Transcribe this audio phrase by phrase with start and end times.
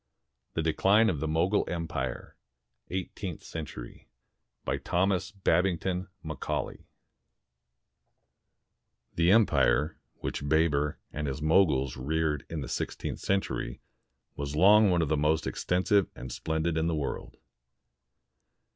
[0.55, 2.35] THE DECLINE OF THE MOGUL EMPIRE
[2.89, 4.09] [Eighteenth century]
[4.65, 6.87] BY THOMAS BABINGTON MACAULAY
[9.13, 13.79] The empire which Baber and his Moguls reared in the sixteenth century
[14.35, 17.37] was long one of the most extensive and splendid in the world.